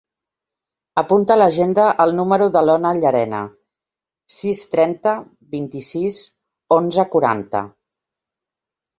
[0.99, 3.41] Apunta a l'agenda el número de l'Ona Llarena:
[4.35, 5.13] sis, trenta,
[5.57, 6.17] vint-i-sis,
[6.79, 7.63] onze, quaranta.